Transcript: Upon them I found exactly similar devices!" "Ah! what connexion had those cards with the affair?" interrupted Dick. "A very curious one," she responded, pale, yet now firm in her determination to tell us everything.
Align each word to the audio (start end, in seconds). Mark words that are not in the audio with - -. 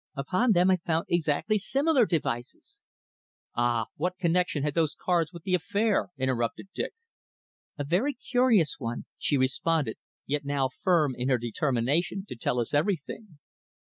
Upon 0.15 0.53
them 0.53 0.71
I 0.71 0.77
found 0.77 1.05
exactly 1.09 1.59
similar 1.59 2.07
devices!" 2.07 2.81
"Ah! 3.55 3.85
what 3.97 4.17
connexion 4.17 4.63
had 4.63 4.73
those 4.73 4.95
cards 4.95 5.31
with 5.31 5.43
the 5.43 5.53
affair?" 5.53 6.09
interrupted 6.17 6.69
Dick. 6.73 6.93
"A 7.77 7.83
very 7.83 8.15
curious 8.15 8.77
one," 8.79 9.05
she 9.19 9.37
responded, 9.37 9.97
pale, 9.97 10.01
yet 10.25 10.43
now 10.43 10.69
firm 10.69 11.13
in 11.15 11.29
her 11.29 11.37
determination 11.37 12.25
to 12.29 12.35
tell 12.35 12.57
us 12.59 12.73
everything. 12.73 13.37